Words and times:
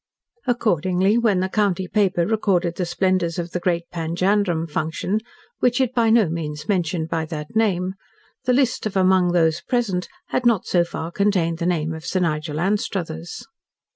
Accordingly, 0.47 1.19
when 1.19 1.41
the 1.41 1.47
county 1.47 1.87
paper 1.87 2.25
recorded 2.25 2.75
the 2.75 2.87
splendours 2.87 3.37
of 3.37 3.51
The 3.51 3.59
Great 3.59 3.83
Panjandrum 3.91 4.65
Function 4.67 5.19
which 5.59 5.79
it 5.79 5.93
by 5.93 6.09
no 6.09 6.27
means 6.27 6.67
mentioned 6.67 7.07
by 7.07 7.23
that 7.25 7.55
name 7.55 7.93
the 8.45 8.53
list 8.53 8.87
of 8.87 8.97
"Among 8.97 9.31
those 9.31 9.61
present" 9.61 10.09
had 10.29 10.43
not 10.43 10.65
so 10.65 10.83
far 10.83 11.11
contained 11.11 11.59
the 11.59 11.67
name 11.67 11.93
of 11.93 12.03
Sir 12.03 12.21
Nigel 12.21 12.59
Anstruthers. 12.59 13.45